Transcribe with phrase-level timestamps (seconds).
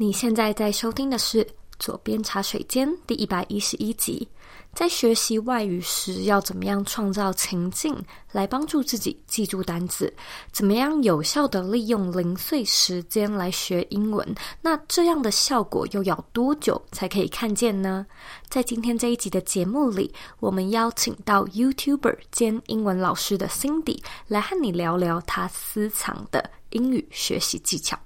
[0.00, 1.44] 你现在在收听的是
[1.80, 4.28] 《左边茶水间》第一百一十一集。
[4.72, 8.00] 在学习外语时，要怎么样创造情境
[8.30, 10.12] 来帮助自己记住单词？
[10.52, 14.24] 怎么样有效地利用零碎时间来学英文？
[14.62, 18.06] 那这样的效果又要多久才可以看见呢？
[18.48, 27.98] 在今天这一集的节目里，我们邀请到 YouTuber 兼英文老师的 Cindy 来和你聊聊她私藏的英语学习技巧。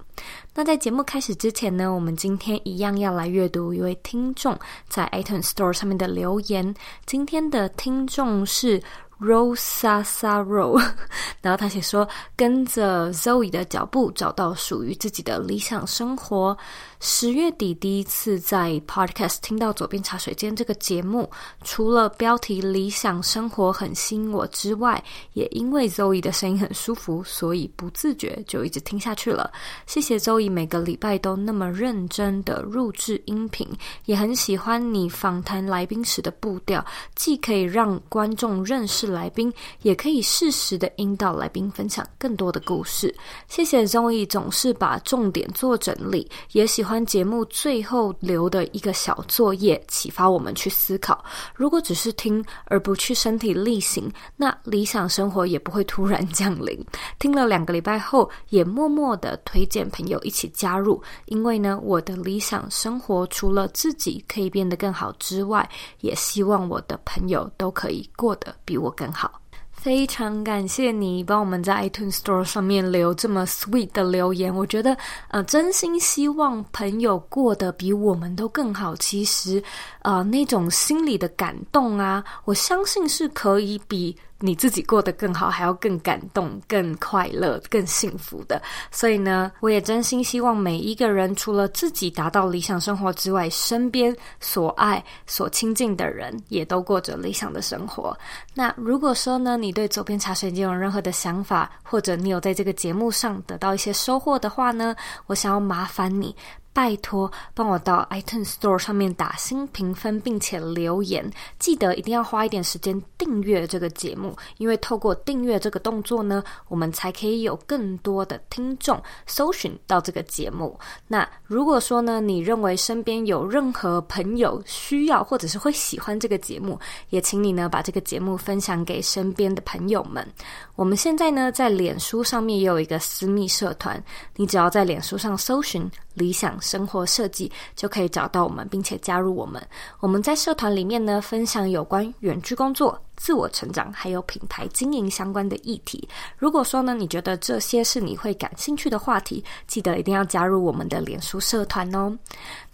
[0.53, 4.57] 那在节目开始之前呢，我们今天一样要来阅读一位听众
[4.87, 6.73] 在 iTunes Store 上面的留言。
[7.05, 8.81] 今天的听众是
[9.19, 10.79] Rosasaro，
[11.41, 12.07] 然后他写说
[12.37, 16.57] ：“跟着 Zoe 的脚步，找到属于自己的理想生活。”
[17.05, 21.29] 十月底第一次在 Podcast 听到《左边茶水间》这个节目，
[21.61, 25.03] 除了标题“理想生活”很吸引我之外，
[25.33, 29.51] 也因为 Zoe 的声音很舒服，所以不自觉就一直听下去了。
[29.85, 33.67] 谢谢 Zoe 每个礼拜都那么认真的录制音频，
[34.05, 43.13] 也很喜欢你访谈来宾时的步调，既可以让观众认识来宾，也可以适时的引导来宾分享更多的故事。
[43.49, 46.92] 谢谢 Zoe 总是把重点做整理，也喜欢。
[47.05, 51.23] 节目最后留的一个小作业，启发我们去思考：
[51.55, 56.85] 如果只是听而不去身体力行，那理想生活也不会突然降临。
[57.19, 65.69] 听了两个礼拜后，也默默的推荐朋友一起加入，因为呢，我的理想生活除了自己可以变得更好之外，
[66.01, 69.42] 也希望我的朋友都可以过得比我更好。
[69.83, 74.95] 非常感谢你帮我们在 iTunes Store 上面留这么 sweet 的留言，我觉得
[75.27, 78.95] 呃，真心希望朋友过得比我们都更好。
[78.95, 79.61] 其实，
[80.03, 84.15] 呃，那种心里的感动啊，我相信是可以比。
[84.45, 88.61] 你自己过得更好，还要更感动、更快乐、更幸福的。
[88.91, 98.13] 所以呢，我也真心希望每一个人，除了自己达到理想生活之外，身边所爱、所亲近的人也都过着理想的生活。
[98.53, 104.93] 那如果说呢，你对左边茶水间有任何的想法，或者你有在这个节目上得到一些收获的话呢，
[105.27, 106.35] 我想要麻烦你。
[106.73, 111.31] 拜托，帮我到 iTunes Store 上面打新评分，并且留言。
[111.59, 120.77] 记得一定要花一点时间订阅这个节目，因为透过订阅这个动作呢，我们才可以有更多的听众搜寻到这个节目。
[121.07, 126.79] 那如果说呢，你认为身边有任何朋友需要或者是会喜欢这个节目，
[127.11, 130.27] 也请你呢把这个节目分享给身边的朋友们。
[130.75, 134.03] 我们现在呢在脸书上面也有一个私密社团，
[134.35, 135.87] 你只要在脸书上搜寻。
[136.15, 139.61] 理想生活设计就可以找到我们，并且加入我们。
[139.99, 146.07] 我们在社团里面呢，分享有关远距工作、自我成长还有品牌经营相关的议题。
[146.37, 152.17] 如果说呢，你觉得这些是你会感兴趣的话题，记得一定要加入我们的脸书社团哦。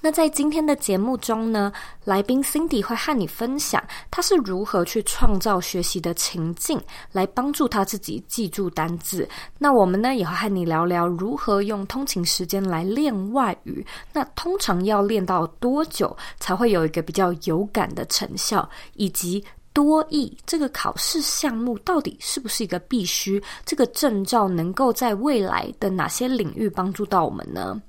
[0.01, 1.71] 那在今天的节目中呢，
[2.05, 9.27] 来宾 Cindy 会和你分享他是如何去创造学习的情境，来帮助他自己记住单字。
[9.57, 13.85] 那我们呢，也会和你聊聊如何用通勤时间来练外语。
[14.13, 19.43] 那通常要练到多久才会有一个比较有感的成效，以及
[19.79, 23.41] 多益这个考试项目到底是不是一个必须？
[23.65, 27.81] 这个证照能够在未来的哪些领域帮助到我们呢？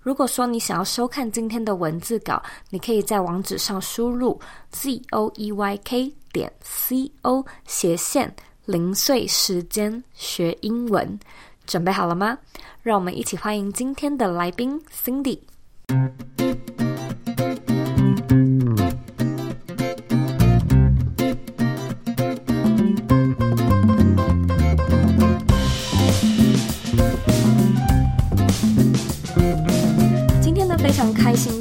[0.00, 4.40] 如果说你想要收看今天的文字稿，你可以在网址上输入
[4.72, 11.18] z o e y k 点 c o 斜线零碎时间学英文，
[11.64, 12.36] 准备好了吗？
[12.82, 15.38] 让我们一起欢迎今天的来宾 Cindy。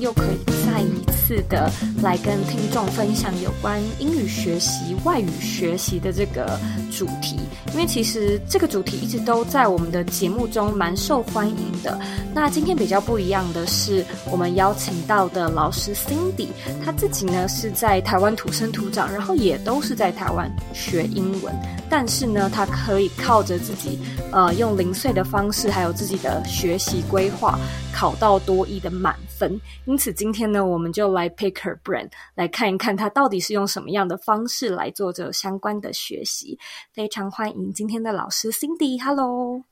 [0.02, 1.72] 又可以再一次的
[2.02, 6.60] 来跟听众分享有关英语学习、外语学习的这个
[6.92, 7.38] 主题，
[7.74, 12.00] 因为其实这个主题一直都在我们的节目中蛮受欢迎的。
[12.34, 16.48] 那今天比较不一样的是，我们邀请到的老师 Cindy，
[16.84, 21.54] 他自己呢是在台湾土生土长，然后也都是在台湾学英文，
[21.90, 24.00] 但是呢，他可以靠着自己
[24.32, 27.58] 呃用零碎的方式，还有自己的学习规划，
[27.96, 29.58] 考到多一的满分。
[29.86, 36.60] 因此今天呢，我们就来 pick her brain，来看一看她到底是用什么样的方式来做这相关的学习。
[36.92, 39.64] 非常欢迎今天的老师 Cindy，Hello。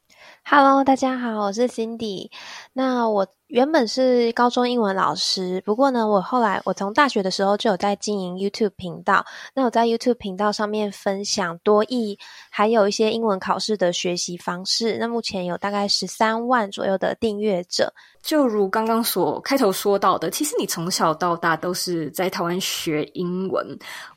[0.46, 2.30] Hello，大家好，我是 Cindy。
[2.74, 9.26] 那我原本是高中英文老师，不过呢，我后来我从大学的时候就有在经营 YouTube 频道。
[9.54, 14.98] 那我在 YouTube 频道上面分享多益，还有一些英文考试的学习方式。
[15.00, 17.94] 那目前有大概十三万左右的订阅者。
[18.22, 23.66] 就如刚刚所开头说到的，其实你从小到大都是在台湾学英文。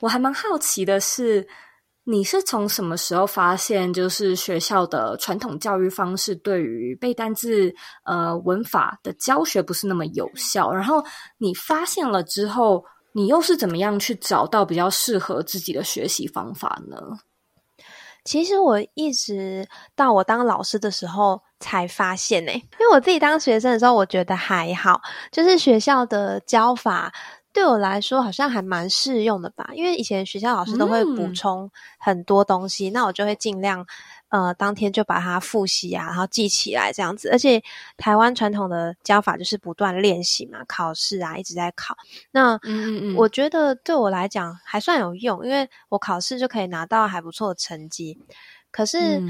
[0.00, 1.47] 我还蛮好奇的是。
[2.08, 7.75] 你是从什么时候发现，就是学校的传统教育方式对于背单字、
[8.05, 10.73] 呃文法的教学不是那么有效？
[10.73, 11.05] 然后
[11.37, 16.97] 你发现了之后，你又是怎么样去找到比较适合自己的学习方法呢？
[18.25, 25.00] 其实我一直到我当老师的时候才发现呢、欸，因为我自己当学生的时候，我觉得还好，
[25.32, 27.12] 就是学校的教法。
[27.56, 33.87] 对我来说好像还蛮适用的吧，因为以前学校老师都会补充很多东西，嗯、那我就会尽量
[34.29, 37.31] 呃当天就把它复习啊，然后记起来这样子。
[37.31, 37.62] 而且
[37.97, 41.97] 台湾传统的教法就是不断练习嘛，考试啊一直在考。
[42.31, 48.19] 那嗯嗯，我觉得对我来讲还算有用，因为我考试就可以拿到还不错的成绩。
[48.70, 49.23] 可是。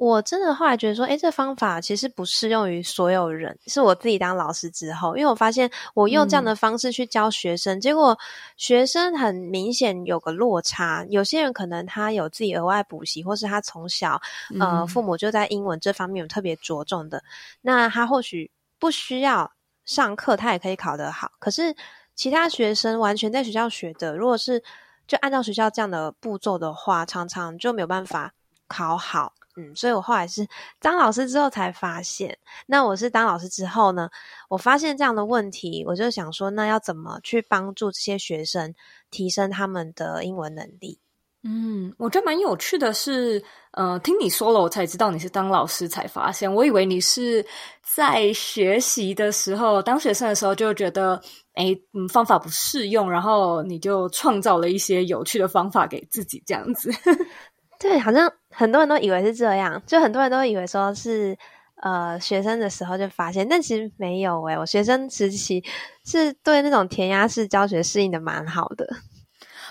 [0.00, 3.54] 嗯我真的后来觉得说，诶，这方法其实不适用于所有人。
[3.66, 8.18] 是我自己当老师之后，因为我发现我用这样的方式去教学生，嗯、结果
[8.56, 11.04] 学生很明显有个落差。
[11.10, 14.18] 有些人可能他有自己额外补习，或是他从小
[14.58, 17.22] 呃父母就在英文这方面有特别着重的，嗯、
[17.60, 19.52] 那他或许不需要
[19.84, 21.30] 上课，他也可以考得好。
[21.38, 21.76] 可是
[22.14, 24.62] 其他学生完全在学校学的，如果是
[25.06, 28.32] 就按照学校这样的步骤的话，常常就没有办法
[28.66, 29.34] 考好。
[29.56, 30.46] 嗯，所以我后来是
[30.78, 32.36] 当老师之后才发现。
[32.66, 34.08] 那我是当老师之后呢，
[34.48, 38.74] 我发现这样的问题，我就想说，那要怎么去帮助这些学生
[39.10, 40.98] 提升他们的英文能力？
[41.42, 46.54] 嗯，我觉得蛮有趣的是，呃，听你说了，我才知道你是当老师才发现。
[46.54, 47.42] 我以为你是
[47.82, 51.18] 在学习的时候，当学生的时候就觉得，
[51.54, 56.90] 哎，嗯，方法不适用，然后你就创造了一些有趣的方法给自己，这样子。
[57.80, 61.34] 对，好像很多人都以为是这样，就很多人都以为说是
[61.82, 65.64] 呃学生的时候就发现，但其实没有诶，我学生时期
[66.04, 68.86] 是对那种填鸭式教学适应的蛮好的。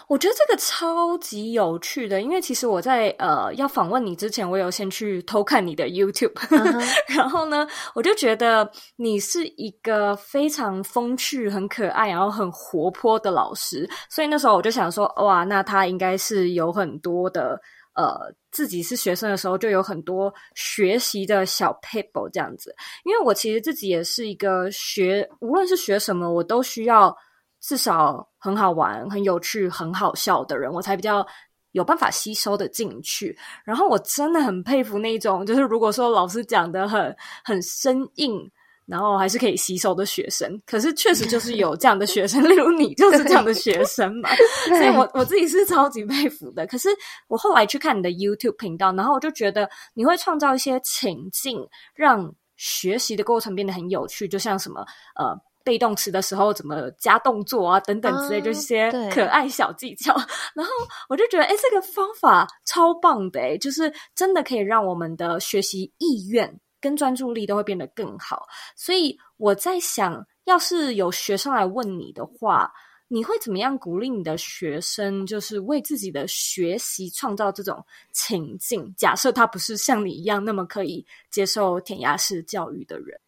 [0.07, 7.15] 我觉得这个超级有趣的，因为其实我在呃要访问你之前，我有先去偷看你的 YouTube， uh huh.
[7.15, 17.61] 然后呢，我就觉得你是一个非常风趣、很可爱，然后很活泼的老师，所以那时候我就想说，哇，那他应该是有很多的。
[17.99, 22.73] 呃，自己是学生的时候就有很多学习的小 paper 这样子，
[23.03, 27.13] 因为我其实自己也是一个学，无论是学什么，我都需要
[27.59, 31.27] 至少很好玩、很有趣、很好笑的人，我才比较
[31.73, 33.37] 有办法吸收的进去。
[33.65, 37.13] 然后我真的很佩服那种，就是如果说老师讲的很
[37.43, 38.49] 很生硬。
[38.89, 44.29] 然后还是可以吸收的学生，可是确实就是有这样的学生，例如你 就是这样的学生嘛，
[44.67, 46.65] 所以我我自己是超级佩服的。
[46.65, 46.89] 可是
[47.27, 51.63] 我后来去看你的 YouTube 频道，然后我就觉得你会创造一些情境，
[51.93, 54.81] 让学习的过程变得很有趣，就像什么
[55.15, 60.13] 呃被动词的时候怎么加动作啊等等之类，就是一些可爱小技巧。
[60.55, 60.71] 然后
[61.09, 66.59] 我就觉得，哎，这个方法超棒的，诶，就是真的可以让我们的学习意愿。
[66.81, 72.71] 跟专注力都会变得更好，所以我在想，要是有学生来问你的话，
[73.07, 77.83] 你会怎么样鼓励你的学生，就是为自己的学习创造这种
[78.13, 78.93] 情境？
[78.97, 83.19] 假设他不是像你一样那么可以接受填鸭式教育的人，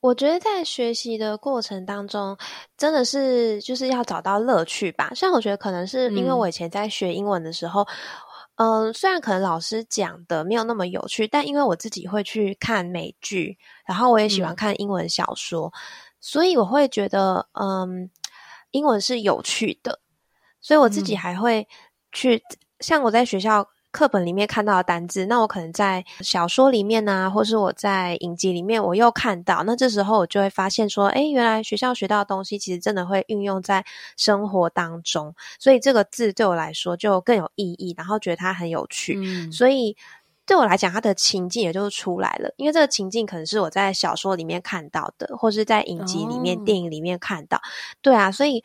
[0.00, 2.36] 我觉得在学习的过程当中，
[2.76, 5.12] 真的是就是要找到乐趣吧。
[5.14, 7.82] 像我觉得可能是因为我以前在学英文的时候。
[7.82, 7.86] 嗯
[8.58, 15.72] 嗯，虽然可能老师讲的没有那么有趣，但因为我自己会去看美剧，然后我也喜欢看英文小说，嗯、
[16.20, 18.10] 所以我会觉得，嗯，
[18.72, 20.00] 英文是有趣的，
[20.60, 21.66] 所以我自己还会
[22.12, 23.68] 去，嗯、像我在学校。
[23.98, 33.84] 课本里面看到的单字，那我可能在小说里面呢、啊，或是我在影集里面，我又看到，那这时候我就会发现说，诶，原来学校学到的东西，其实真的会运用在
[34.16, 39.96] 生活当中，所以这个字对我来说就更有意义，然后觉得它很有趣，嗯、所以
[40.46, 47.60] 对我来讲，它的情境也就出来了，因为这个情境可能是我在小说里面看到的，或是在影集里面、哦、电影里面看到，
[48.00, 48.62] 对啊，所以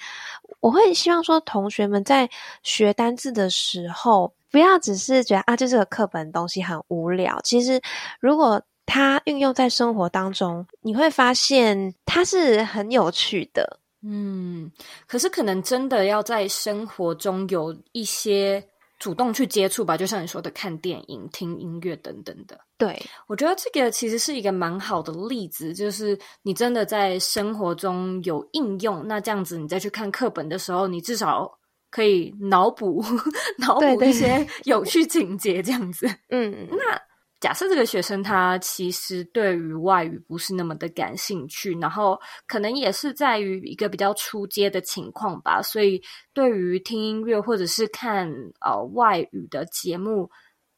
[0.60, 2.30] 我会希望说，同学们在
[2.62, 4.32] 学单字的时候。
[4.54, 7.42] 不要只是觉得啊，就这个课本东西很无聊。
[7.44, 7.82] 其实，
[8.20, 13.80] 如果它运用在生活当中，你会发现它是很有趣的。
[14.04, 14.72] 嗯，
[15.08, 18.64] 可是可能真的要在生活中有一些
[19.00, 22.60] 主动去接触吧，就像你说的，看电影、听音乐等等的。
[22.78, 31.52] 对，我觉得这个其实是一个蛮好的例子，就是你真的在生活中有应用，那这样子你再去看课本的时候，你至少
[31.94, 33.06] 可以脑补
[33.60, 36.08] 脑补一些有趣情节，这样子。
[36.30, 37.00] 嗯，那。
[37.40, 46.02] 假设这个学生他其实对于外语不是那么的感兴趣，然后可能也是在于一个比较出街的情况吧，所以
[46.34, 50.32] 对于听音乐或者是看呃外语的节目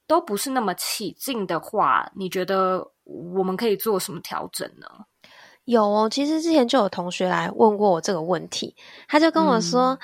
[0.07, 4.87] 都不是那么起劲的话，你觉得我们可以做什么调整呢？
[5.65, 8.75] 有哦，其实之前就有同学来问过我这个问题，
[9.07, 9.99] 他就跟我说。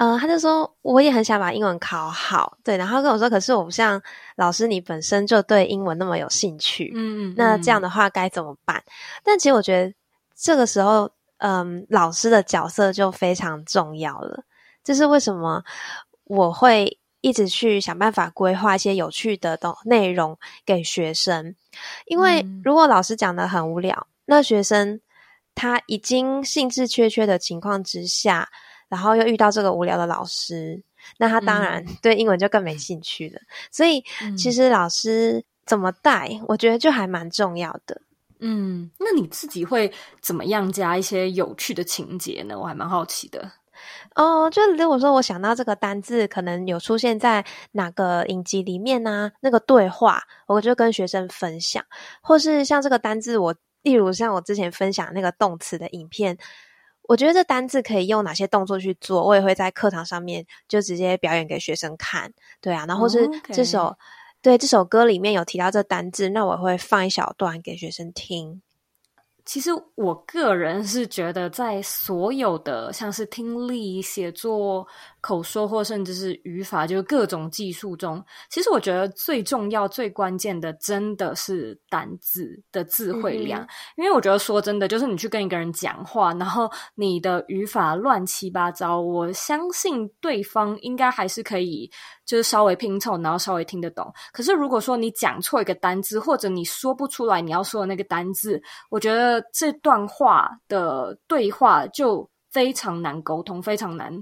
[0.00, 4.00] 嗯他就说我也很想把英文考好，对，然后跟我说，可是我不像
[4.34, 8.82] 老师你本身就对英文那么有兴趣，嗯，嗯，那这样的话该怎么办？
[9.22, 9.94] 但其实我觉得
[10.34, 14.42] 这个时候，嗯，老师的角色就非常重要了。
[14.82, 15.62] 这是为什么
[16.24, 21.54] 我会一直去想办法规划一些有趣的东内容给学生，
[22.06, 24.98] 因为如果老师讲的很无聊，那学生
[25.54, 28.48] 他已经兴致缺缺的情况之下。
[28.90, 30.82] 然后又遇到这个无聊的老师，
[31.16, 33.40] 那他当然对英文就更没兴趣了。
[33.40, 34.04] 嗯、所以
[34.36, 38.02] 其实老师怎么带，我觉得就还蛮重要的。
[38.40, 42.58] 嗯，那你自己会怎么样加一些有趣的情节呢？
[42.58, 43.52] 我还蛮好奇的。
[44.16, 49.38] 哦，就如果说我想到这个单字可能有出现在哪个影集里面呢、啊？
[49.40, 51.84] 那个对话，我就跟学生分享，
[52.20, 56.36] 或是像这个单字，我例如像我之前分享那个动词的影片。
[57.10, 63.96] 我觉得这单字可以用哪些动作去做，我也会在课堂上面就直接表演给学生看，对啊，然后是这首，oh, okay.
[64.40, 68.62] 对，这首歌里面有提到这单字，那我会放一小段给学生听。
[69.44, 74.86] 其实我个人是觉得，在所有的像是听力、写作、
[75.20, 83.62] 口说，或甚至是语法，就是各种技术中，其实我觉得最重要、最关键的，真的是单字的智慧量。
[83.62, 83.68] 嗯、
[83.98, 91.90] 因为我觉得说真的，就是你去跟一个人讲话，然后你的语法乱七八糟，我相信对方应该还是可以。
[92.30, 94.08] 就是稍微拼凑，然后稍微听得懂。
[94.32, 104.16] 可是如果说你讲错一个单字，或者你说不出来你要说的那个单字，我觉得这段话的对话就非常难沟通，非常难，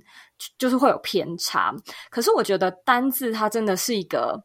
[0.57, 1.71] 就是会有偏差。
[2.09, 4.43] 可是我觉得单字它真的是一个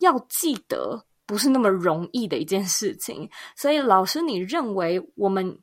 [0.00, 3.26] 要记得不是那么容易的一件事情。
[3.56, 5.58] 所以老师，你认为我们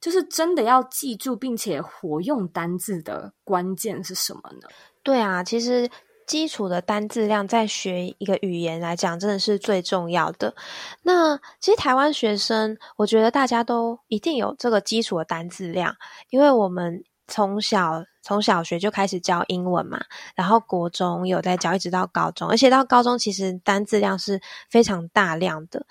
[0.00, 4.68] 就是真的要记住并且活用单字的关键是什么呢？
[5.02, 5.90] 对啊，其实。
[6.26, 10.54] 基础的单字量在学一个语言来讲，真的是最重要的。
[11.02, 15.96] 那其实台湾学生，我觉得大家都一定有这个基础的单字量，
[16.30, 20.00] 因为我们从小从小学就开始教英文嘛，
[20.34, 24.40] 然后国中有在教，一直到高中，而且到高中其实单字量是
[24.70, 25.86] 非常大量的。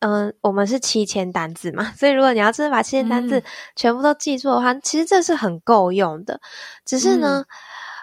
[0.00, 3.42] 嗯，我们是七千单字嘛，所以如果你要真的把七千单字
[3.76, 6.40] 全部都记住的话，嗯、其实这是很够用的。
[6.84, 7.44] 只是呢。
[7.48, 7.54] 嗯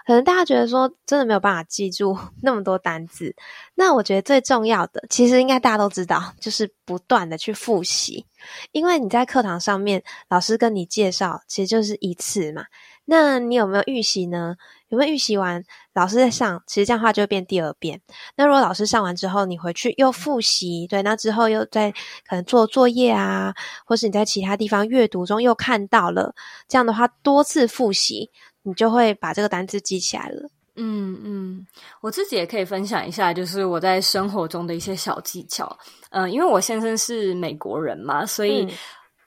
[0.08, 3.36] 可能大家觉得说真的没有办法记住 那么多单字，
[3.74, 8.24] 那我觉得最重要的，其实应该大家都知道，就是不断的去复习。
[8.72, 12.64] 因为你在课堂上面，老师跟你介绍，其实就是一次嘛。
[13.04, 14.56] 那你有没有预习呢？
[14.88, 15.62] 有没有预习完，
[15.92, 18.00] 老师在上，其实这样的话就会变第二遍。
[18.34, 21.90] 那如果老师上完之后，你回去又复习，对，那之后又在
[22.26, 26.34] 可能做作业啊，或是你在其他地方阅读中又看到了，
[26.66, 28.30] 这样的话多次复习。
[28.68, 30.50] 你就会把这个单字记起来了。
[30.76, 31.66] 嗯嗯，
[32.02, 35.76] 我自己也可以分享一下，就是我在生活中的一些小技巧。
[36.10, 38.68] 嗯、呃，因为我先生是美国人嘛，所以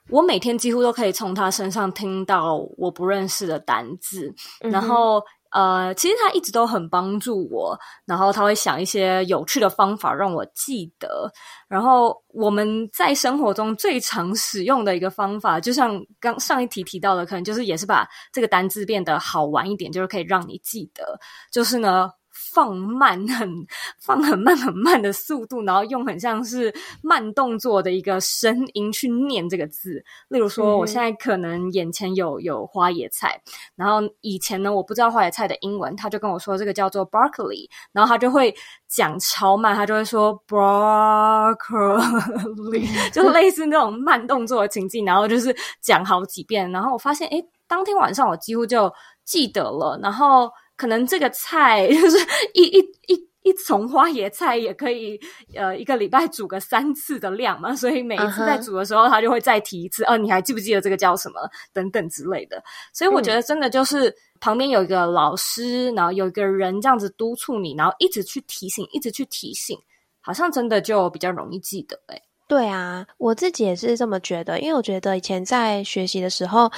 [0.08, 5.20] 我每天几乎都可以从他身上听到我不认识的单字，嗯、然后。
[5.52, 11.30] 呃，其实他一直都很帮助我，然后他会想一些有趣的方法让我记得。
[11.68, 21.18] 然后我们在生活中最常使用的一个方法，就像刚上一题提到的，可能就是也是把这个单字变得好玩一点，就是可以让你记得。
[21.52, 22.10] 就是呢。
[22.52, 23.66] 放慢很
[23.98, 30.04] 放很慢很慢的速度，然后用很像是慢动作的一个声音去念这个字。
[30.28, 33.40] 例如说，我现在可能眼前有有花椰菜，
[33.74, 38.54] 然后以前呢，我不知道花椰菜的英文，他就跟我说这个叫做 broccoli，然后他就会
[38.88, 42.00] 讲超慢，他就会说 broccoli，
[43.12, 48.92] 就类似那种慢动作的情境，然后就是讲好几遍，然后我发现，诶，当天晚上我几乎就
[49.24, 50.50] 记得了，然后。
[50.76, 52.18] 可能这个菜 就是
[52.54, 55.18] 一一一一丛花椰菜也可以，
[55.54, 61.40] 呃，一个礼拜煮个三次的量嘛，所以每一次在煮的时候，他就会再提一次，哦，你还记不记得这个叫什么？
[61.72, 62.62] 等等之类的。
[62.92, 69.76] 所以我觉得真的就是旁边有一个老师，然后有一个人这样子督促你，然后一直去提醒，一直去提醒，
[70.20, 72.22] 好像真的就比较容易记得诶。
[72.52, 76.70] 对啊，我自己也是这么觉得，因为我觉得以前在学习的时候，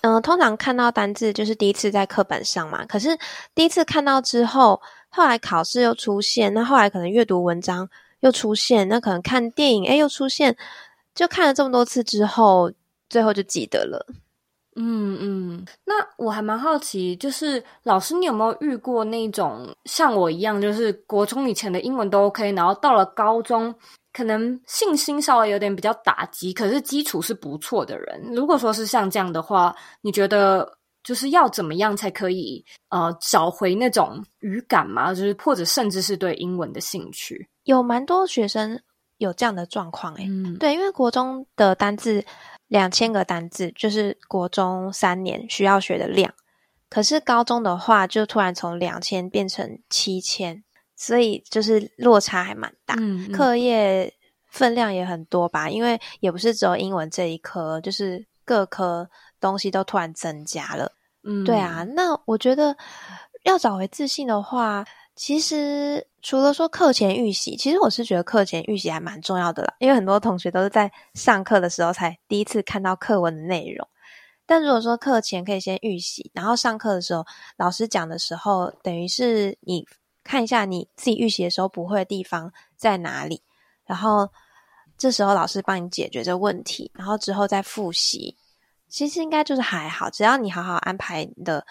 [0.00, 3.10] 嗯、呃，通常看到单字就是第一次在课本上嘛，可是
[3.54, 7.86] 第一次看到之后，后来考试又出现，那后来可能阅读文章
[8.20, 10.56] 又出现，那可能看电影，诶，又出现，
[11.14, 12.72] 就看了这么多次之后，
[13.10, 14.06] 最后就记得了。
[14.76, 23.74] 嗯嗯，那我还蛮好奇，就是老师，你有没有遇过那种像我一样，就是国中以前的英文都 OK，然后到了高中，
[24.12, 28.32] 可能信心稍微有点比较打击，可是基础是不错的人。
[28.34, 35.14] 如果说是像这样的话，你觉得就是要怎么样才可以呃找回那种语感嘛？
[35.14, 37.48] 就是或者甚至是对英文的兴趣？
[37.64, 38.80] 有蛮多学生
[39.18, 42.24] 有这样的状况诶，嗯，对，因为国中的单字。
[42.70, 46.32] 两千个单字就是国中三年需要学的量，
[46.88, 50.62] 可是高中的话就突然从两千变成七千，
[51.00, 52.94] 所以就是落差还蛮大。
[53.32, 54.12] 课业
[54.46, 59.08] 分量也很多吧，因为也不是只有英文这一科，就是各科
[59.40, 60.92] 东西都突然增加了。
[61.24, 61.84] 嗯，对啊。
[61.94, 62.76] 那我觉得
[63.44, 64.84] 要找回自信的话，
[65.16, 66.06] 其实。
[66.22, 73.88] 除了说课前预习，其实我是觉得课前预习还蛮重要的啦，因为很多同学都是在上课的时候才第一次看到课文的内容。
[74.44, 77.24] 但如果说课前可以先预习，然后上课的时候
[77.56, 79.82] 老师讲的时候，等于是你
[80.30, 83.42] 看一下你自己预习的时候不会的地方在哪里，
[83.84, 84.30] 然后
[84.96, 88.36] 这时候老师帮你解决这问题，然后之后再复习，
[88.88, 91.66] 其实应该就是还好，只要你好好安排你的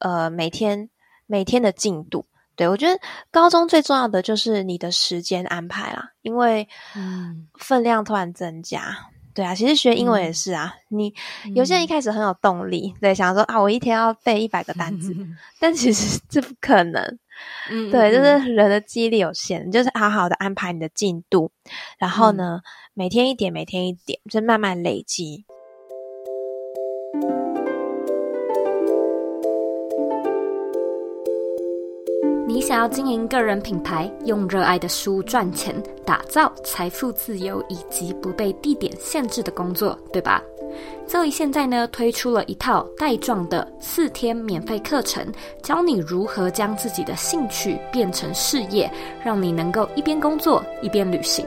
[0.00, 0.90] 呃每天
[1.26, 2.26] 每天的进度。
[2.56, 8.80] 对，我觉得高中最重要的就是你的时间安排啦，因为嗯，分量突然增加。
[9.12, 11.14] 嗯、对啊，其实学英文也是啊，嗯、你
[11.54, 17.18] 有些人一开始很有动力，嗯、对，想说啊，我一天要背一百个单词， 嗯、但其实这不可能。
[17.70, 21.50] 嗯，对，就是人的记忆力有限，就是好好的安排你的进度，
[21.98, 22.62] 然后呢，嗯、
[22.94, 25.44] 每天一点，每天一点，就慢慢累积。
[32.52, 40.42] 你想要经营个人品牌，用热爱的书赚钱，打造财富自由以及不被地点限制的工作，对吧
[41.06, 45.26] 这里现在呢推出了一套带状的四天免费课程，
[45.62, 48.90] 教你如何将自己的兴趣变成事业，
[49.24, 51.46] 让你能够一边工作一边旅行。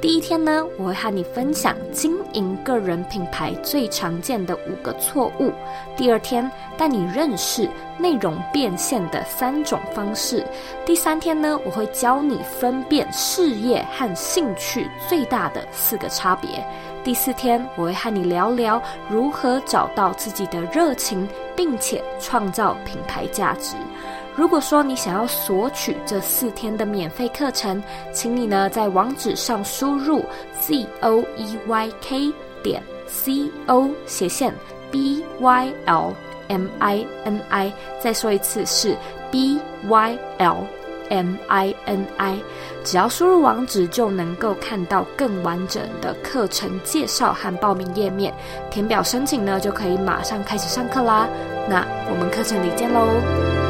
[0.00, 5.52] 第一天呢，我会和你分享经营个人品牌最常见的五个错误。
[5.96, 10.46] 第二天，带你认识内容变现的三种方式。
[10.86, 16.64] 第三天呢，我会教你分辨事业和兴趣最大的四个差别。
[17.02, 23.74] 第四天，我会和你聊聊如何找到自己的热情，并且创造品牌价值。
[24.38, 30.24] 如果说你想要索取这四天的免费课程，请你呢在网址上输入
[30.60, 34.54] z o e y k 点 c o 斜线
[34.92, 36.14] b y l
[36.46, 38.96] m i n i，再说一次是
[39.28, 40.58] b y l
[41.10, 42.38] m i n i，
[42.84, 48.32] 只要输入网址就能够看到更完整的课程介绍和报名页面，
[48.70, 51.26] 填表申请呢就可以马上开始上课啦。
[51.68, 53.67] 那我们课程里见喽！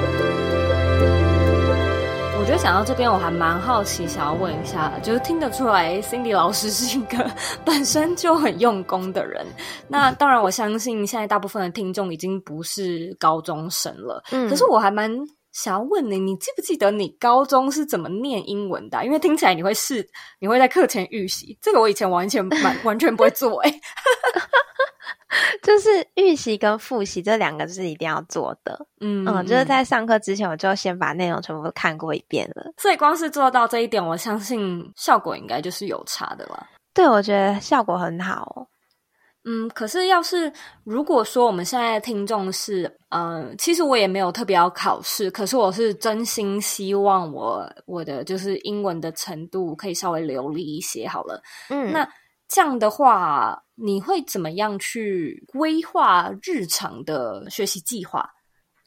[2.58, 7.30] 想到这边，我还蛮好奇，想要问一下，就是听得出来，Cindy 老师是一个
[7.64, 9.46] 本身就很用功的人。
[9.88, 14.22] 那当然，我相信现在大部分的听众已经不是高中生了。
[14.32, 15.10] 嗯，可是我还蛮
[15.52, 19.04] 想要问你，你记不记得你高中是怎么念英文的啊？
[19.04, 20.06] 因为听起来你会是
[20.40, 23.70] 你会在课前预习，这个我以前完全完完全不会做欸。
[25.62, 36.66] 就是预习跟复习这两个是一定要做的，嗯嗯，就是在上课之前我就先把内容全部都看过一遍了，所以光是做到这一点，我相信效果应该就是有差的了。
[36.94, 38.66] 对，我觉得效果很好哦。
[39.44, 40.52] 嗯，可是要是
[40.84, 52.08] 如果说我们现在的听众是，嗯、呃，其实我也没有特别要考试，可是我是真心希望我我的就是英文的程度可以稍微流利一些好了，嗯，那。
[52.48, 58.28] 这样的话，你会怎么样去规划日常的学习计划？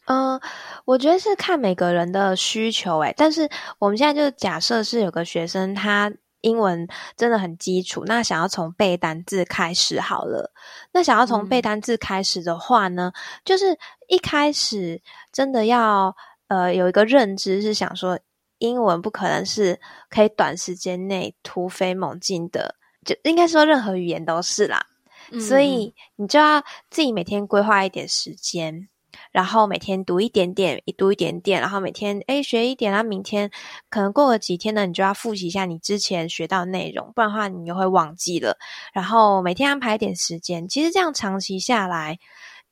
[0.06, 0.42] 嗯、
[0.84, 3.48] 我觉得是看每个人的需求诶，但是
[3.78, 10.52] 我们现在就假设是有个学生，他英文真的很基础，那想要从背单字开始好了。
[10.92, 13.14] 那想要从背单字开始的话呢，
[13.46, 13.78] 就是
[14.10, 16.16] 一开始真的要
[16.48, 18.20] 呃有一个认知，是想说
[18.58, 24.86] 英文不可能是可以短时间内突飞猛进的，就应该说任何语言都是啦。
[25.32, 28.88] 嗯、所以你就要自己每天规划一点时间。
[29.34, 33.52] 然后每天读一点点，一读一点点，然后每天诶学一点，然后明天
[33.90, 38.58] 可能过个几天呢，你就要复习一下你之前学到的内容，不然的话你又会忘记了。
[38.94, 42.20] 然后每天安排一点时间，其实这样长期下来，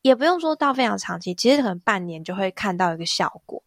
[0.01, 3.61] 也不用说到非常长期，其实可能半年就会看到一个效果。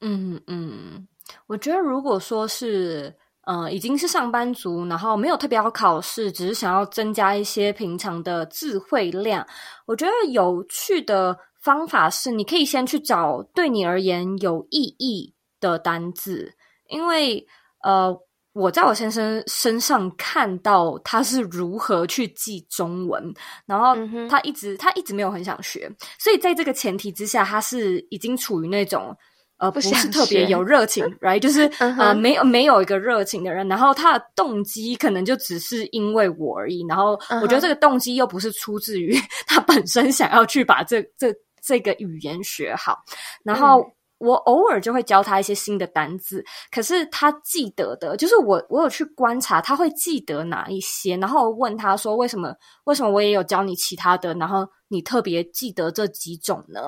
[0.00, 1.06] 嗯嗯，
[1.46, 3.12] 我觉得如果说是
[3.46, 9.46] 呃已经是上班族，然后没有特别要考试，只是想要增加一些平常的智慧量，
[9.86, 11.36] 我觉得有趣的。
[11.58, 16.54] 方法是，你可以先去找对你而言有意义的单字，
[16.88, 17.44] 因为
[17.82, 18.16] 呃，
[18.52, 23.34] 我在我先生身上看到他是如何去记中文，
[23.66, 23.96] 然后
[24.28, 29.12] 他一直他一直没有很想学，所以在这个前提之下，他是已经处于那种
[29.58, 31.38] 呃不是特别有热情， right？
[31.38, 39.16] 就是呃没有没有一个热情的人，然后他的动机可能就只是因为我而已，然后我觉得这个动机又不是出自于
[39.46, 41.34] 他本身想要去把这这。
[41.68, 42.96] 这个语言学好，
[43.42, 43.84] 然后
[44.18, 56.82] 我偶尔就会教他一些新的单字，嗯、可是他记得的，就是我我有去观察他会记得哪一些，然后问他说为什么为什么我也有教你其他的，然后你特别记得这几种呢？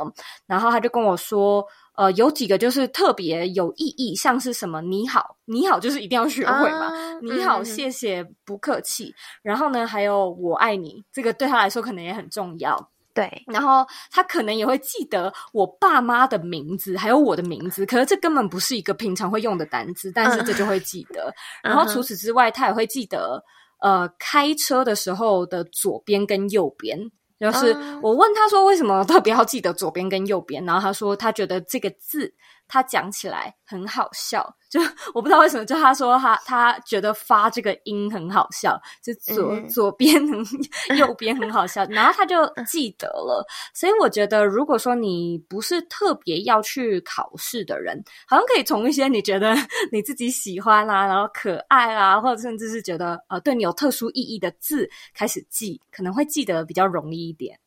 [0.46, 1.66] 然后他就跟我说，
[1.98, 9.12] 呃，有几个就是特别有意义，像是什么你好，你好就是一定要学会嘛，啊、你好，谢谢，不客气。
[9.42, 12.90] 然后呢，还有我爱你，这个对他来说可能也很重要。
[13.12, 17.84] 对，然后他可能也会记得我爸妈的名字，还有我的名字。
[17.84, 21.34] 可是这根本不是一个平常会用的单词，但是这就会记得。
[21.64, 23.42] 嗯、然后除此之外，他也会记得，
[23.80, 27.10] 呃，开车的时候的左边跟右边。
[27.38, 32.34] 就是我问他说为什么特别要记得左边跟右边，然后他说他觉得这个字
[32.68, 34.54] 他讲起来很好笑。
[34.68, 34.78] 就
[35.14, 40.44] 我不知道为什么，就他说他他觉得发这个音很好笑，就左、嗯、左边很
[40.98, 43.42] 右边很好笑， 然后他就记得了。
[43.72, 49.56] 所以我觉得，如果说你不是特别要去考试的人，好像可以从一些你觉得
[49.90, 57.58] 你自己喜欢啦、啊，然后可爱啦、啊，或者甚至是觉得呃对你有特殊意义的字开始记，可能会记得比较容易一点。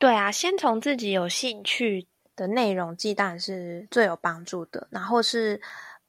[0.00, 4.88] 对啊，先从自己有兴趣的内容记，当然是最有帮助的。
[4.90, 5.60] 然后是。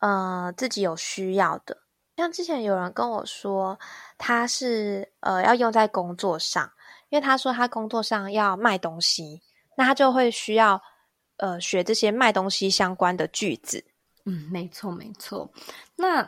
[0.04, 1.78] 呃，自己有需要的，
[2.18, 3.78] 像之前有人跟我说，
[4.18, 6.72] 他是呃要用在工作上，
[7.10, 9.44] 因为他说他工作上要卖东西，
[9.78, 10.82] 那他就会需要
[11.38, 13.86] 呃学这些卖东西相关的句子。
[14.26, 15.48] 嗯，没错没错。
[15.96, 16.28] 那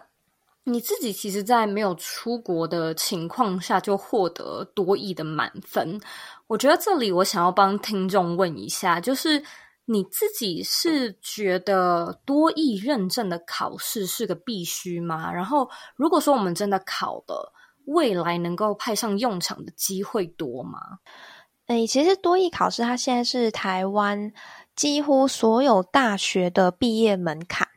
[0.65, 5.99] 你自己其实，在没有出国的情况下就获得多益的满分，
[6.45, 9.43] 我觉得这里我想要帮听众问一下，就是。
[9.85, 15.31] 你自己是觉得多益认证的考试是个必须吗？
[15.31, 17.53] 然后，如果说我们真的考了，
[17.85, 20.99] 未来能够派上用场的机会多吗？
[21.67, 24.31] 诶，其实多益考试它现在是台湾
[24.75, 27.67] 几乎所有大学的毕业门槛。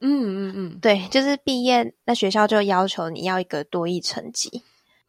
[0.00, 4.62] 嗯嗯嗯，对，就是毕业，那学校就要求你要一个多益成绩。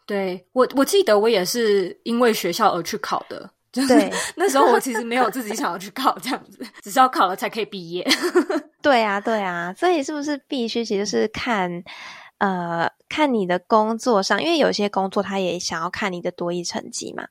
[0.05, 3.51] 对，我，我记得我也是因为学校而去考的。
[3.73, 8.07] 就是对， 那时候我其实没有自己想要去考这样子，只是要考了才可以毕业。
[8.83, 10.85] 对啊，对啊，所以是不是必须？
[10.85, 11.83] 其实是看，
[12.37, 17.25] 呃，看你的工作上，因为有些工作他也想要看你的多益成绩嘛。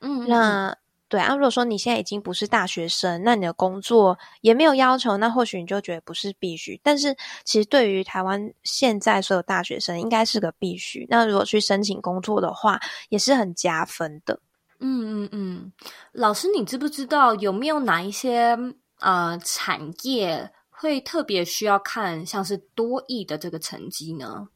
[0.00, 0.76] 嗯，嗯，那
[1.08, 6.80] 对啊，如果说你现在已经不是大学生，那你的工作也没有要求，那或许你就觉得不是必须。
[6.82, 11.06] 但是其实对于台湾现在所有大学生，应该是个必须。
[11.08, 14.40] 那如果去申请工作的话，也是很加分的。
[14.80, 15.72] 嗯嗯嗯，
[16.12, 18.56] 老师，你知不知道有没有哪一些
[19.00, 24.48] 呃产业会特别需要看像是多益的这个成绩呢？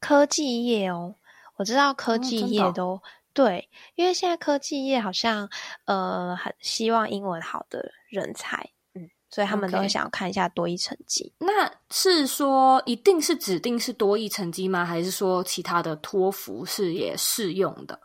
[0.00, 1.16] 科技业哦，
[1.56, 5.48] 我知道科技业都、哦、对，因为现在科技业好像
[5.86, 11.32] 呃很希望英文好的人才，嗯，所以他们都会想要看一下多益成绩。
[11.38, 14.84] 那是说一定是指定是多益成绩吗？
[14.84, 17.98] 还是说其他的托福是也适用的？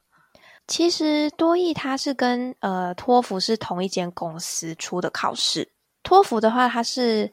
[0.69, 5.67] 其实多益它是跟呃托福是同一间公司出的考试。
[6.03, 7.31] 托福的话，它是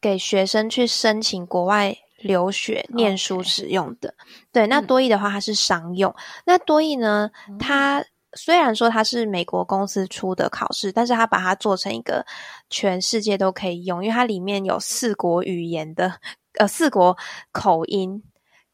[0.00, 4.12] 给学生去申请国外留学念书使用的。
[4.50, 6.10] 对，那多益的话，它是商用。
[6.10, 12.26] 嗯、那多益呢，它虽然说它是美国公司出的考试，但是它把它做成一个
[12.68, 16.20] 全世界都可以用，因为它里面有四国语言的，
[16.58, 17.16] 呃，四国
[17.52, 18.22] 口音。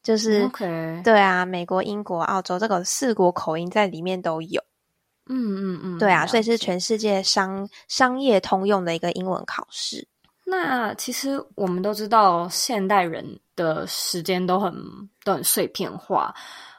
[0.09, 0.49] 就是
[1.03, 4.59] 对啊，美国、英国、澳洲这个四国口音在里面都有。
[5.27, 10.07] 嗯嗯嗯，对啊，所以是全世界商商业通用的一个英文考试。
[10.43, 14.73] 那其实我们都知道，现代人的时间都很
[15.23, 16.33] 都很碎片化。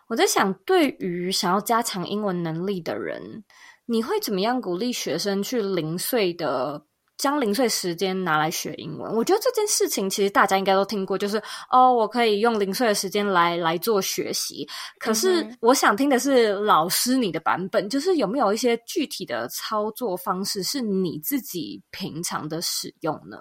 [0.09, 3.45] 我在想，对于想要加强英文能力的人，
[3.87, 6.83] 你会怎么样鼓励学生去零碎的
[7.21, 9.15] 将零碎时间拿来学英文？
[9.15, 11.37] 我觉得这件事情其实大家应该都听过，就是
[11.71, 14.67] 哦，我可以用零碎的时间来来做学习。
[14.99, 23.37] 可是我想听的是老师你的版本，就是有没有一些具体的操作方式是你自己平常的使用呢？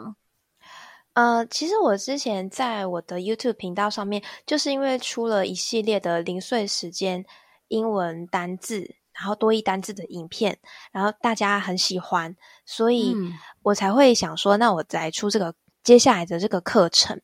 [1.14, 7.26] 呃，其实我之前在我的 YouTube 频道上面，就是因为出了一系列的零碎时间
[7.70, 10.58] 英文单字，然后多一单字的影片，
[10.94, 12.34] 然后大家很喜欢，
[12.66, 13.14] 所以
[13.62, 15.54] 我才会想说，那我再出这个
[15.84, 17.20] 接下来的这个课程。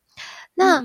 [0.53, 0.81] 那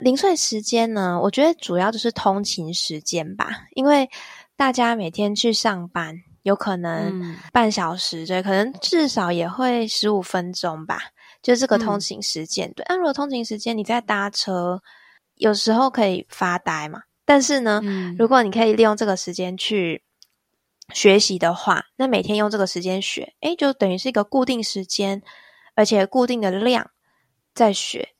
[0.00, 4.08] 零碎时间呢，我觉得主要就是通勤时间吧，因为
[4.56, 10.98] 大家每天去上班，有可能半小时，对，可能至少也会十五分钟吧。
[11.42, 12.86] 就这个通勤时间，嗯、对。
[12.88, 14.80] 那如果通勤时间你在搭车，
[15.36, 17.00] 有时候可以发呆嘛。
[17.26, 20.02] 但是呢，嗯、如果你可以利用这个时间去
[20.92, 25.22] 学习的话，那每天用这个时间学，诶，就等于是一个固定时间，
[25.74, 26.90] 而且固定的量
[27.54, 28.10] 在学。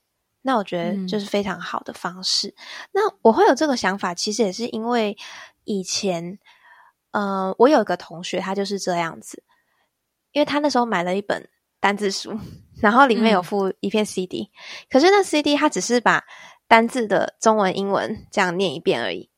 [0.43, 2.49] 那我觉得就是非常好的方式。
[2.49, 2.55] 嗯、
[2.93, 5.17] 那我会有这个想法，其实也是因为
[5.65, 6.39] 以前，
[7.11, 9.43] 呃，我有一个同学，他就是这样子，
[10.33, 11.49] 因为他那时候买了一本。
[11.81, 12.41] 单字书，
[12.81, 14.49] 然后里面有附一片 CD，、嗯、
[14.89, 16.25] 可是那 CD 他只是把
[16.67, 19.29] 单字的中文、英文这样念一遍而已。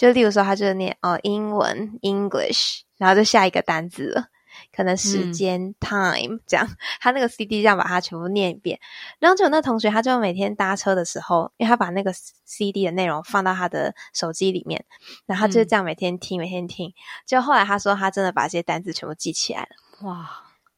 [0.00, 4.28] 就例如说，他就念哦，英文 English，然后就下一个单字了，
[4.74, 6.66] 可能时间、嗯、time 这样。
[7.02, 8.80] 他那个 CD 这样把它全部念一遍，
[9.18, 12.10] 然后就有那同学，他就每天搭车的时候，因为他把那个
[12.46, 14.82] CD 的内容放到他的手机里面，
[15.26, 16.94] 然后他就这样每天听，嗯、每天听。
[17.26, 20.08] 就后来他说，他真的把这些单字全部记起来了。
[20.08, 20.30] 哇！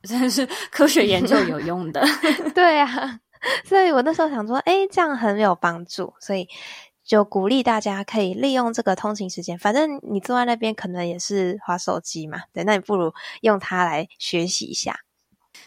[0.02, 2.04] 真的是科学研究有用的，
[2.56, 3.20] 对啊，
[3.64, 6.48] 所以我那时候想说，哎，这样很有帮助，所以
[7.04, 15.00] 就鼓励大家可以利用这个通勤时间，反正你坐在那边可能也是划手机嘛，对，那你不如用它来学习一下。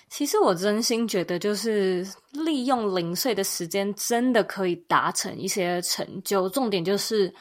[0.10, 6.50] 其实我真心觉得，就是利用零碎的时间，真的可以达成一些成就。
[6.50, 7.34] 重点就是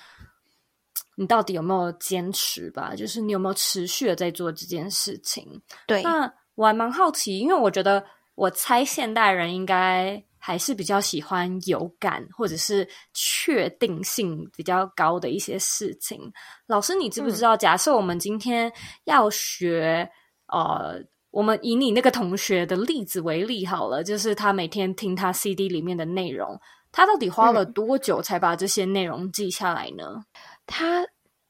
[1.17, 5.61] 你到底有没有坚持吧，就是你有没有持续的在做这件事情。
[5.87, 6.33] 对，那。
[6.57, 8.05] 我还蛮好奇，因为我觉得，
[8.37, 16.21] 我猜现代人应该还是比较喜欢有感或者是确定性比较高的一些事情。
[16.67, 17.57] 老师，你知不知道？
[17.57, 18.71] 假设我们今天
[19.05, 20.07] 要学，
[20.53, 26.61] 嗯、呃，我们以你那个同学的例子为例好了，就是他每天听他 CD 里面的内容，
[26.93, 30.05] 他到底花了多久才把这些内容记下来呢？
[30.13, 30.25] 嗯、
[30.67, 31.03] 他，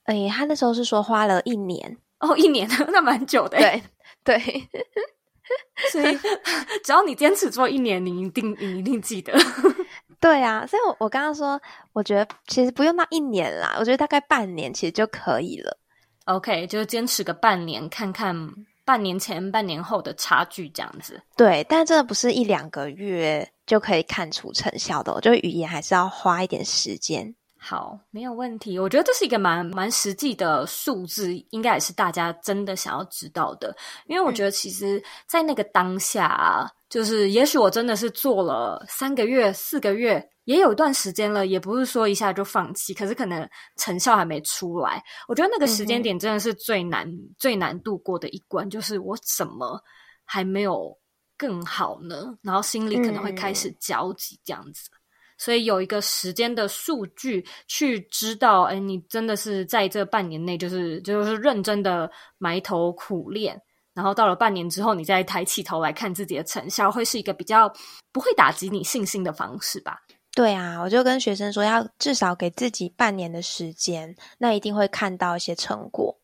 [0.04, 3.82] 哎，他那时候是说花了一年哦，一年， 那蛮久的，对。
[4.22, 4.38] 对，
[5.92, 6.18] 所以
[6.84, 9.32] 只要你坚持做一年，你一定你一定记得。
[10.20, 11.60] 对啊，所以我我刚刚说，
[11.92, 15.78] 我觉得其实不用到一年啦，我觉得大概半年其实就可以了。
[16.24, 18.34] OK，就是坚持个半年，看看
[18.86, 21.20] 半年前、半年后的差距这样子。
[21.36, 27.34] 对，但这不是一两个月就可以看出成效的，我觉得语言还是要花一点时间。
[27.66, 28.78] 好，没有问题。
[28.78, 33.74] 我觉得这是一个蛮蛮实际的数字，应该也是大家真的想要知道的。
[34.04, 42.92] 因为我觉得，其实，在那个当下啊，嗯、就是也许我真的是做了三个月、四个月，也有一段时间了，也不是说一下就放弃。
[42.92, 45.02] 可是可能成效还没出来。
[45.26, 49.82] 我觉得那个时间点真的是最难、嗯、最难度过的一关，就是我怎么
[50.26, 50.94] 还没有
[51.38, 52.36] 更好呢？
[52.42, 54.90] 然后心里可能会开始焦急，这样子。
[54.92, 55.00] 嗯
[55.44, 63.60] 所以有一个时间的数据去知道，哎，你真的是在这半年内，就是就是认真的埋头苦练，
[63.92, 67.70] 然后到了半年之后，你再抬起头来看自己的成效，会是一个比较
[68.10, 69.98] 不会打击你信心的方式吧？
[70.32, 76.18] 对啊，我就跟学生说，要至少给自己半年的时间，那一定会看到一些成果。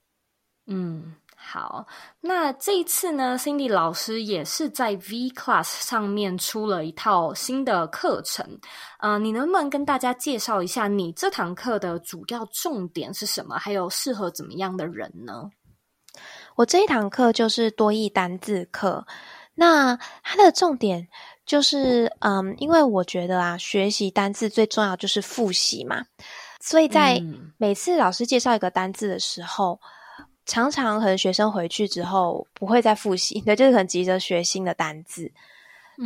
[0.67, 1.17] 嗯。
[1.43, 1.87] 好，
[2.21, 8.61] 那这一次呢，Cindy 老师也是在 V Class 上面出了一套新的课程。
[8.99, 13.57] 呃，你能不能跟大家介绍一下你这堂课的主要重点是什么？
[13.57, 15.51] 还有适合怎么样的人呢？
[16.57, 19.07] 我这一堂课就是多义单字课。
[19.55, 21.09] 那它的重点
[21.45, 26.05] 就是，嗯，因为我觉得啊，学习单字最重要就是复习嘛。
[26.61, 27.21] 所以在
[27.57, 29.81] 每次老师介绍一个单字的时候，
[30.51, 35.31] 常常可能学生回去之后不会再复习， 对，就是很急着学新的单字。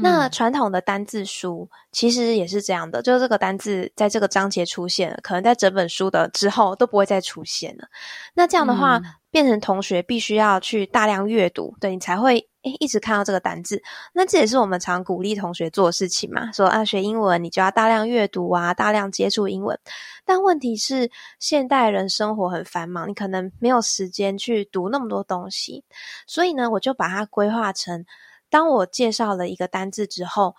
[0.03, 7.87] 那传统的单字书其实也是这样的，就是这个单字在这个章节出现了，可能在整本书的之后都不会再出现了。
[8.35, 13.83] 那这样的话，嗯、变成同学必须要去大量阅读，对，你才会诶一直看到这个单字。
[14.13, 19.79] 那这也是我们常鼓励同学做的事情嘛，说啊，学英文你就要大量阅读啊，大量接触英文。
[20.25, 25.85] 但问题是，现代人生活很繁忙，你可能没有时间去读那么多东西，
[26.27, 28.05] 所以呢，我就把它规划成。
[28.49, 30.57] 当我介绍了一个单字之后，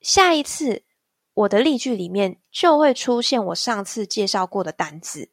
[0.00, 0.82] 下一次
[1.34, 5.28] 我的例句里面就会出现我上次介绍过的单字，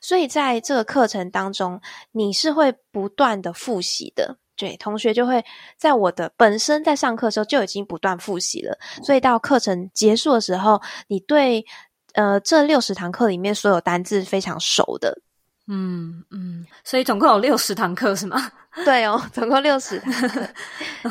[0.00, 4.38] 所以在这个课程当中，你是会不断的复习的。
[4.60, 5.42] 对，同学就会
[5.78, 11.64] 在我的本身在上课的时候就已经不断复习了，所以到课程结束的时候，你对
[12.12, 15.18] 呃这六十堂课里面所有单字非常熟的。
[15.66, 18.52] 嗯嗯，所以总共有六十堂课是吗？
[18.84, 20.40] 对哦，总共六十堂课，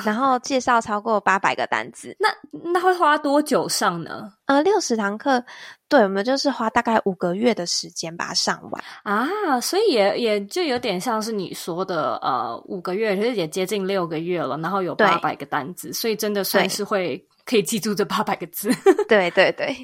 [0.05, 2.15] 然后介绍超过八百个单字。
[2.19, 2.29] 那
[2.71, 4.31] 那会花多久上呢？
[4.45, 5.43] 呃，六十堂课，
[5.87, 9.59] 对，我们就是花大概五个月的时间把它上完啊。
[9.59, 14.57] 所以也也就有点像是你说的，呃，五个月，其实也接近六个月了。
[14.57, 17.25] 然后有八百个单字，所以真的算是会。
[17.45, 18.69] 可以记住这八百个字，
[19.07, 19.75] 对 对对，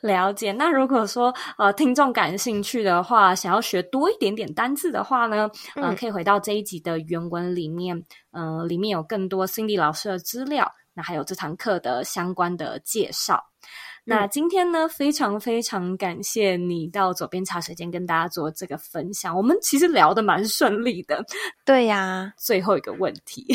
[0.00, 0.50] 了解。
[0.50, 13.50] 那如果说呃听众感兴趣的话，想要学多一点点单字的话呢，嗯、呃，可以回到这一集的原文里面，呃，里面有更多 Cindy 老师的资料，那还有这堂课的相关的介绍。
[13.62, 13.68] 嗯、
[14.04, 19.36] 那今天呢，非常非常感谢你到左边茶水间跟大家做这个分享。
[19.36, 21.24] 我们其实聊得蛮顺利的，
[21.64, 22.32] 对呀。
[22.38, 23.46] 最后一个问题，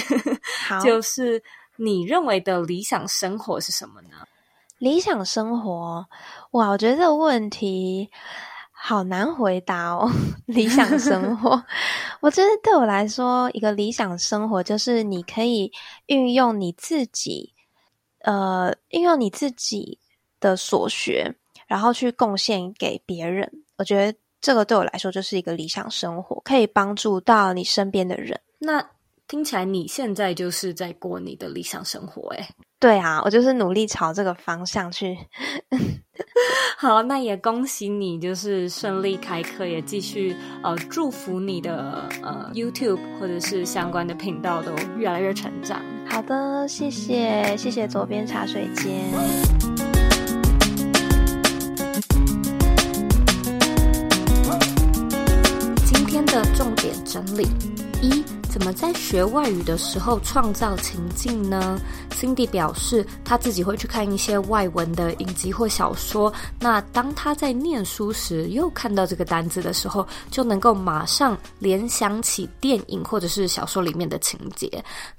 [0.67, 1.41] 好， 就是。
[1.75, 4.09] 你认为的理想生活是什么呢？
[4.77, 6.05] 理想生活，
[6.51, 8.11] 哇，我觉得这个问题
[8.85, 10.11] 好难回答哦。
[10.45, 11.63] 理想生活，
[12.19, 15.71] 我觉得对我来说，一个理想生活就是你可以
[16.07, 17.53] 运用你自己，
[18.19, 19.99] 呃，运用你自己
[20.41, 21.33] 的所学，
[21.65, 23.49] 然后去贡献给别人。
[23.77, 28.37] 我觉得这个对我来说就是一个理想生活，可以帮助到你身边的人。
[28.59, 28.85] 那
[29.29, 32.45] 听起来你现在就是在过你的理想生活，诶。
[32.83, 35.17] 对啊，我就是努力朝这个方向去。
[36.77, 45.81] 好，那也恭喜你，就是顺利开课，也继续呃祝福你的呃 YouTube 或者是相关的频道都越来越成长。
[46.09, 48.99] 好的，谢谢，谢谢左边茶水间。
[55.85, 57.47] 今天的重点整理
[58.01, 58.25] 一。
[58.53, 66.31] 怎么在学外语的时候创造情境呢？Cindy 表示，他自己会去看一些外文的影集或小说。
[66.59, 74.69] 那当他在念书时，又看到这个单字的时候，就能够马上联想起电影或者是小说里面的情节。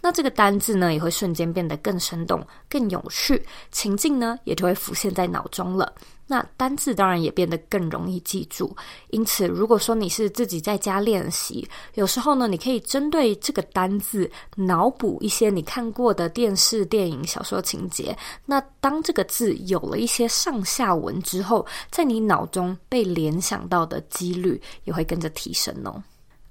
[0.00, 5.92] 那这个单字呢，也会瞬间变得更生动、更有趣，情境呢，也就会浮现在脑中了。
[6.26, 8.74] 那单字当然也变得更容易记住，
[9.10, 18.16] 因此如果说你是自己在家练习，有时候呢，你可以针对这个单字脑补一些你看过的电视、电影、小说情节。
[18.46, 26.02] 那当这个字有了一些上下文之后，在你脑中被联想到的几率也会跟着提升哦。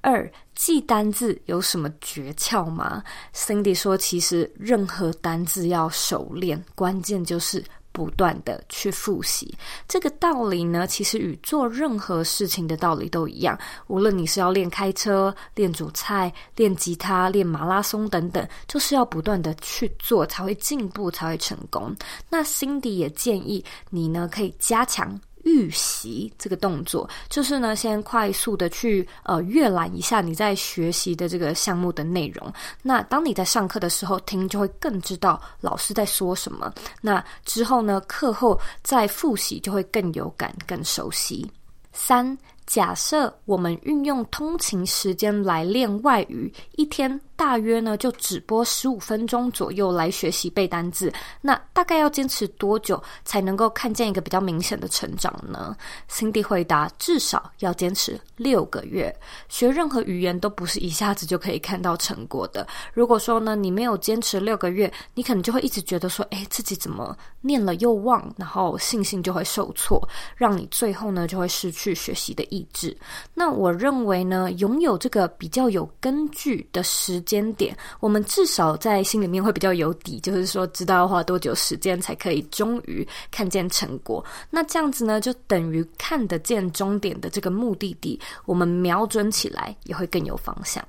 [0.01, 3.01] 二，记单字有什么诀窍吗
[3.33, 7.63] ？Cindy 说，其实任何单字要熟练，关键就是。
[7.93, 9.55] 不断的去复习，
[9.87, 13.57] 这个道理呢，其实与做任何事情的道理都一样。
[13.87, 21.95] 无论你是要练开车、练煮菜、练吉他、练马拉松等等，就是要不断的去做，才会进步，才会成功。
[22.29, 25.17] 那辛迪也建议你呢，可以加强。
[25.53, 32.51] 预习这个动作，就是呢，先快速的去呃阅览一下你在学习的这个项目的内容。
[32.81, 36.73] 那当你在上课的时候听，就会更知道老师在说什么。
[37.01, 41.49] 那之后呢，课后再复习就会更有感、更熟悉。
[41.91, 42.35] 三，
[42.65, 47.21] 假设我们运用通勤时间来练外语，一天。
[47.35, 51.11] 大约呢，就只播十五分钟左右来学习背单字。
[51.41, 55.75] 那大概要坚持多久才能够看见一个比较明显的成长呢
[56.09, 59.13] ？Cindy 回答：至少要坚持六个月。
[59.49, 62.67] 学任何语言都不是一下子就可以看到成果的。
[62.93, 70.01] 如果说呢，你没有坚持六个月，你可能就会一直觉得说，诶，自己怎么念了又忘，然后信心就会受挫，
[70.35, 72.95] 让你最后呢就会失去学习的意志。
[73.33, 84.23] 那我认为呢，拥有这个比较有根据的时间点，我们至少在心里面会比较有底，就是说知道要花多久时间才可以终于看见成果。
[84.49, 90.85] 那这样子呢，就等于看得见终点的这个目的地，我们瞄准起来也会更有方向。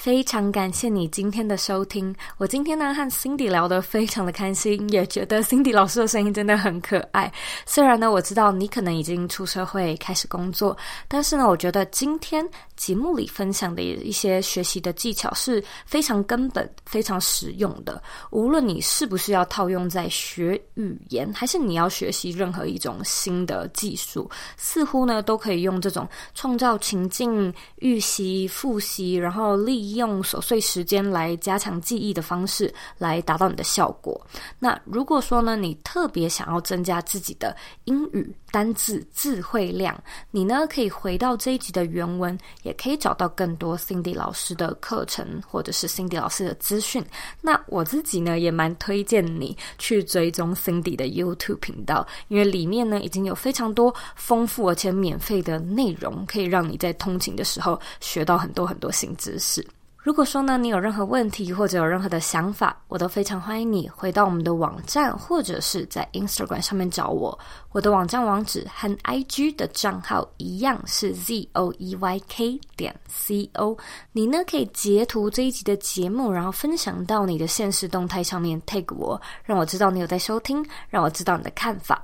[0.00, 2.16] 非常感谢你今天的收听。
[2.38, 7.30] 我今天呢和 Cindy 聊得非常的开心，也觉得 Cindy 老师的声音真的很可爱。
[7.66, 10.74] 虽然呢我知道你可能已经出社会开始工作，
[11.06, 12.42] 但是呢我觉得今天
[12.78, 18.02] 节目里分享的一些学习的技巧是非常根本、非常实用的。
[18.30, 34.20] 无论你是不是要套用在学语言，还是你要学习任何一种新的技术，似乎呢都可以用这种创造情境、预习、复习，然后利用琐碎时间来加强记忆的方式来达到你的效果。
[34.58, 39.96] 那如果说呢，你特别想要增加自己的英语单字词汇量，
[40.30, 47.04] 你呢可以回到这一集的原文，也可以找到更多 Cindy 老师的课程或者是 Cindy 老师的资讯。
[47.40, 59.64] 那我自己呢也蛮推荐你去追踪 Cindy 的 YouTube 频道，因为里面呢已经有非常多丰富而且免费的内容，可以让你在通勤的时候学到很多很多新知识。
[60.02, 67.38] 如果说呢，你有任何问题或者有任何的想法，我都非常欢迎你回到我们的网站，或者是在 Instagram 上面找我。
[67.70, 73.78] 我的网站网址和 IG 的账号一样是 zoeyk 点 co。
[74.12, 82.02] 你呢可以截图这一集的节目，然后分享到你的现实动态上面 tag 我，让我知道你有在收听，让我知道你的看法。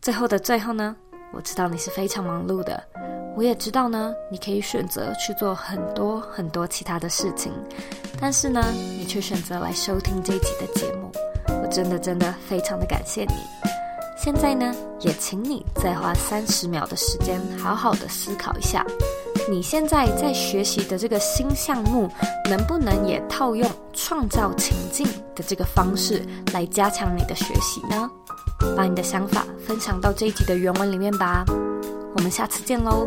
[0.00, 0.96] 最后的最后呢，
[1.36, 2.82] 我知道你是非常忙碌的。
[3.36, 7.52] 我也知道呢，你可以选择去做很多很多其他的事情，
[8.18, 11.12] 但是呢，你却选择来收听这一集的节目，
[11.62, 13.34] 我真的真的非常的感谢你。
[14.16, 18.84] 现在呢，也请你再花三十秒的时间，好好的思考一下，
[19.48, 22.10] 你现在在学习的这个新项目，
[22.48, 28.10] 能不能也套用创造情境的这个方式来加强你的学习呢？
[28.74, 31.44] 把你的想法分享到这一集的原文里面吧。
[32.16, 33.06] 我们下次见喽。